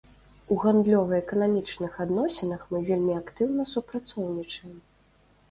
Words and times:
У 0.53 0.55
гандлёва-эканамічных 0.61 1.99
адносінах 2.05 2.65
мы 2.73 2.81
вельмі 2.89 3.13
актыўна 3.21 3.69
супрацоўнічаем. 3.75 4.75